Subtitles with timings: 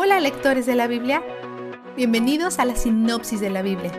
[0.00, 1.24] Hola lectores de la Biblia,
[1.96, 3.90] bienvenidos a la sinopsis de la Biblia.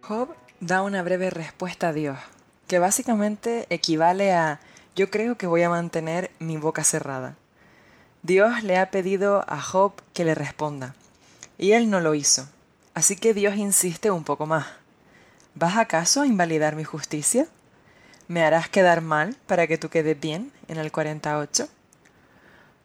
[0.00, 2.16] Job da una breve respuesta a Dios,
[2.68, 4.60] que básicamente equivale a
[4.96, 7.36] yo creo que voy a mantener mi boca cerrada.
[8.22, 10.94] Dios le ha pedido a Job que le responda,
[11.58, 12.48] y él no lo hizo.
[12.94, 14.68] Así que Dios insiste un poco más.
[15.54, 17.46] ¿Vas acaso a invalidar mi justicia?
[18.28, 21.68] ¿Me harás quedar mal para que tú quedes bien en el 48?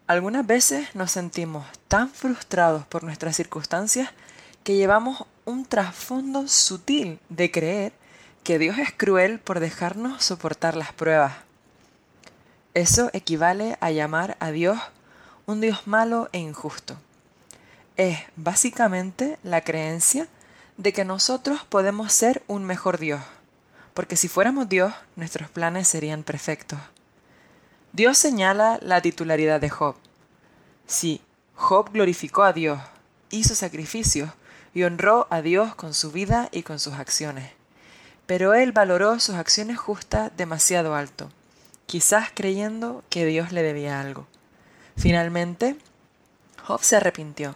[0.08, 4.10] Algunas veces nos sentimos tan frustrados por nuestras circunstancias
[4.64, 7.94] que llevamos un trasfondo sutil de creer
[8.44, 11.34] que Dios es cruel por dejarnos soportar las pruebas.
[12.74, 14.80] Eso equivale a llamar a Dios
[15.46, 16.98] un Dios malo e injusto.
[17.96, 20.28] Es básicamente la creencia
[20.78, 23.22] de que nosotros podemos ser un mejor Dios
[23.98, 26.78] porque si fuéramos Dios, nuestros planes serían perfectos.
[27.94, 29.96] Dios señala la titularidad de Job.
[30.86, 31.20] Sí,
[31.56, 32.80] Job glorificó a Dios,
[33.32, 34.30] hizo sacrificios
[34.76, 37.50] y honró a Dios con su vida y con sus acciones.
[38.28, 41.32] Pero él valoró sus acciones justas demasiado alto,
[41.88, 44.28] quizás creyendo que Dios le debía algo.
[44.96, 45.76] Finalmente,
[46.64, 47.56] Job se arrepintió.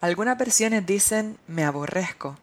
[0.00, 2.36] Algunas versiones dicen me aborrezco,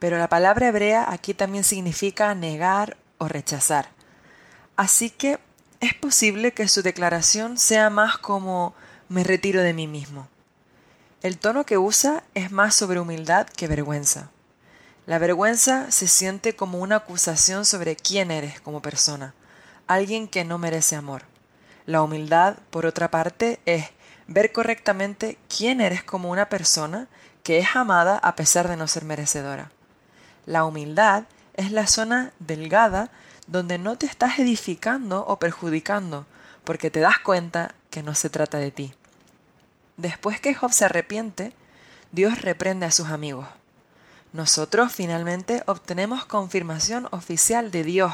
[0.00, 3.90] pero la palabra hebrea aquí también significa negar o rechazar.
[4.74, 5.38] Así que
[5.80, 8.74] es posible que su declaración sea más como
[9.08, 10.26] me retiro de mí mismo.
[11.22, 14.30] El tono que usa es más sobre humildad que vergüenza.
[15.06, 19.34] La vergüenza se siente como una acusación sobre quién eres como persona,
[19.86, 21.24] alguien que no merece amor.
[21.84, 23.86] La humildad, por otra parte, es
[24.28, 27.08] ver correctamente quién eres como una persona
[27.42, 29.72] que es amada a pesar de no ser merecedora.
[30.46, 31.24] La humildad
[31.54, 33.10] es la zona delgada
[33.46, 36.26] donde no te estás edificando o perjudicando,
[36.64, 38.94] porque te das cuenta que no se trata de ti.
[39.96, 41.52] Después que Job se arrepiente,
[42.12, 43.46] Dios reprende a sus amigos.
[44.32, 48.12] Nosotros finalmente obtenemos confirmación oficial de Dios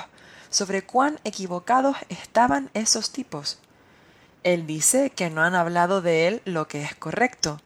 [0.49, 3.59] sobre cuán equivocados estaban esos tipos.
[4.43, 7.61] Él dice que no han hablado de él lo que es correcto.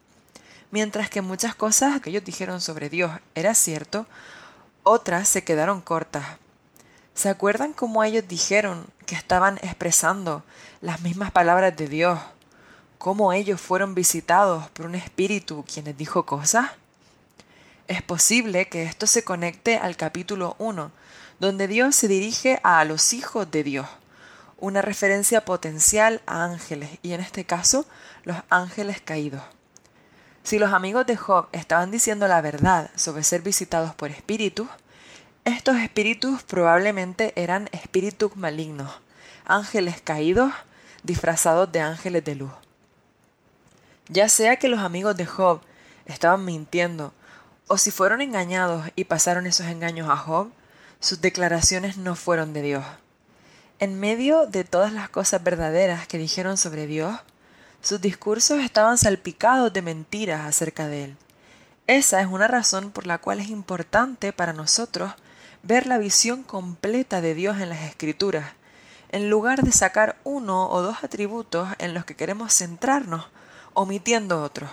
[0.70, 4.06] Mientras que muchas cosas que ellos dijeron sobre Dios era cierto,
[4.90, 6.24] otras se quedaron cortas.
[7.14, 10.42] ¿Se acuerdan cómo ellos dijeron que estaban expresando
[10.80, 12.18] las mismas palabras de Dios?
[12.98, 16.70] ¿Cómo ellos fueron visitados por un espíritu quien les dijo cosas?
[17.86, 20.90] Es posible que esto se conecte al capítulo 1,
[21.38, 23.86] donde Dios se dirige a los hijos de Dios,
[24.58, 27.86] una referencia potencial a ángeles, y en este caso
[28.24, 29.42] los ángeles caídos.
[30.50, 34.66] Si los amigos de Job estaban diciendo la verdad sobre ser visitados por espíritus,
[35.44, 38.90] estos espíritus probablemente eran espíritus malignos,
[39.44, 40.52] ángeles caídos
[41.04, 42.50] disfrazados de ángeles de luz.
[44.08, 45.60] Ya sea que los amigos de Job
[46.04, 47.14] estaban mintiendo,
[47.68, 50.50] o si fueron engañados y pasaron esos engaños a Job,
[50.98, 52.84] sus declaraciones no fueron de Dios.
[53.78, 57.14] En medio de todas las cosas verdaderas que dijeron sobre Dios,
[57.82, 61.16] sus discursos estaban salpicados de mentiras acerca de él.
[61.86, 65.12] Esa es una razón por la cual es importante para nosotros
[65.62, 68.52] ver la visión completa de Dios en las Escrituras,
[69.10, 73.26] en lugar de sacar uno o dos atributos en los que queremos centrarnos,
[73.74, 74.70] omitiendo otros.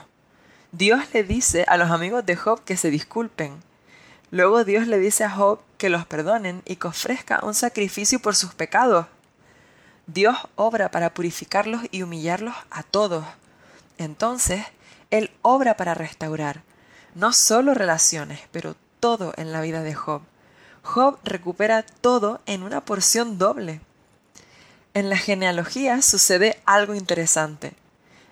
[0.71, 3.63] Dios le dice a los amigos de Job que se disculpen.
[4.29, 8.35] Luego Dios le dice a Job que los perdonen y que ofrezca un sacrificio por
[8.35, 9.07] sus pecados.
[10.07, 13.25] Dios obra para purificarlos y humillarlos a todos.
[13.97, 14.63] Entonces,
[15.11, 16.63] Él obra para restaurar,
[17.13, 20.21] no solo relaciones, pero todo en la vida de Job.
[20.81, 23.81] Job recupera todo en una porción doble.
[24.93, 27.73] En la genealogía sucede algo interesante.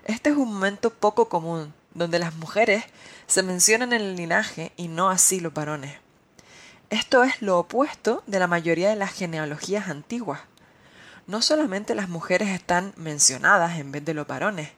[0.06, 2.86] Este es un momento poco común, donde las mujeres
[3.28, 5.98] se mencionan en el linaje y no así los varones.
[6.90, 10.40] Esto es lo opuesto de la mayoría de las genealogías antiguas
[11.28, 14.70] no solamente las mujeres están mencionadas en vez de los varones,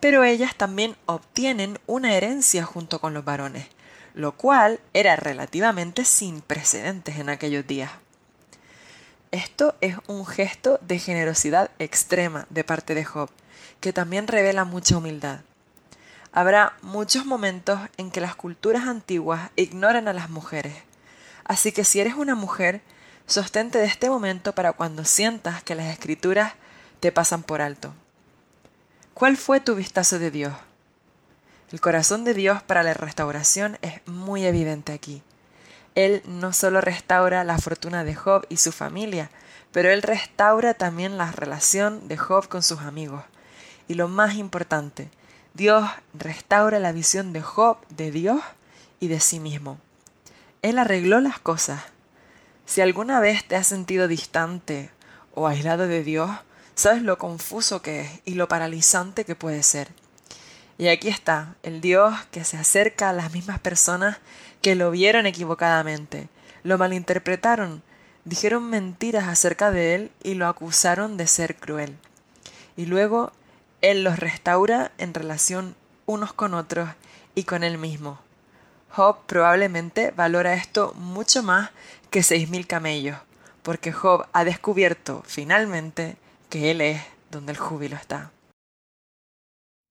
[0.00, 3.68] pero ellas también obtienen una herencia junto con los varones,
[4.14, 7.90] lo cual era relativamente sin precedentes en aquellos días.
[9.30, 13.30] Esto es un gesto de generosidad extrema de parte de Job,
[13.80, 15.40] que también revela mucha humildad.
[16.32, 20.74] Habrá muchos momentos en que las culturas antiguas ignoran a las mujeres,
[21.44, 22.82] así que si eres una mujer,
[23.26, 26.54] Sostente de este momento para cuando sientas que las escrituras
[27.00, 27.94] te pasan por alto.
[29.14, 30.52] ¿Cuál fue tu vistazo de Dios?
[31.70, 35.22] El corazón de Dios para la restauración es muy evidente aquí.
[35.94, 39.30] Él no solo restaura la fortuna de Job y su familia,
[39.72, 43.22] pero Él restaura también la relación de Job con sus amigos.
[43.88, 45.10] Y lo más importante,
[45.54, 48.40] Dios restaura la visión de Job de Dios
[49.00, 49.78] y de sí mismo.
[50.62, 51.82] Él arregló las cosas.
[52.66, 54.90] Si alguna vez te has sentido distante
[55.34, 56.30] o aislado de Dios,
[56.74, 59.88] sabes lo confuso que es y lo paralizante que puede ser.
[60.78, 64.18] Y aquí está, el Dios que se acerca a las mismas personas
[64.62, 66.28] que lo vieron equivocadamente,
[66.62, 67.82] lo malinterpretaron,
[68.24, 71.98] dijeron mentiras acerca de él y lo acusaron de ser cruel.
[72.76, 73.32] Y luego
[73.80, 75.76] él los restaura en relación
[76.06, 76.88] unos con otros
[77.34, 78.18] y con él mismo.
[78.90, 81.70] Job probablemente valora esto mucho más
[82.12, 83.16] que seis mil camellos,
[83.62, 86.16] porque Job ha descubierto finalmente
[86.50, 87.00] que él es
[87.30, 88.30] donde el júbilo está.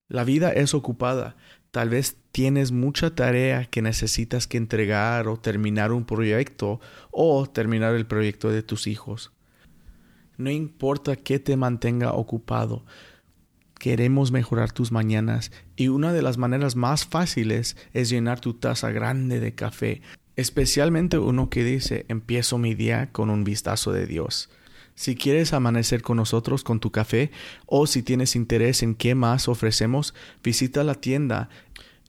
[0.08, 1.34] La vida es ocupada.
[1.72, 6.80] Tal vez tienes mucha tarea que necesitas que entregar o terminar un proyecto
[7.10, 9.32] o terminar el proyecto de tus hijos.
[10.36, 12.84] No importa qué te mantenga ocupado,
[13.80, 18.92] queremos mejorar tus mañanas y una de las maneras más fáciles es llenar tu taza
[18.92, 20.02] grande de café,
[20.36, 24.50] especialmente uno que dice empiezo mi día con un vistazo de Dios.
[24.94, 27.30] Si quieres amanecer con nosotros con tu café
[27.66, 31.48] o si tienes interés en qué más ofrecemos, visita la tienda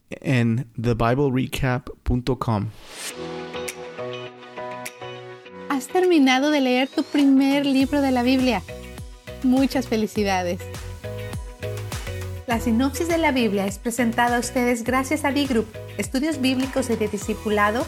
[0.09, 2.67] en thebiblerecap.com.
[5.69, 8.61] Has terminado de leer tu primer libro de la Biblia.
[9.43, 10.59] Muchas felicidades.
[12.45, 15.65] La sinopsis de la Biblia es presentada a ustedes gracias a D-Group,
[15.97, 17.87] estudios bíblicos y de discipulado